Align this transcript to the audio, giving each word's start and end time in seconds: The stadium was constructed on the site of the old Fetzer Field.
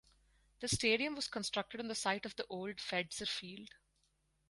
The 0.61 0.67
stadium 0.67 1.13
was 1.15 1.27
constructed 1.27 1.79
on 1.79 1.87
the 1.87 1.93
site 1.93 2.25
of 2.25 2.35
the 2.35 2.47
old 2.49 2.77
Fetzer 2.77 3.27
Field. 3.29 3.69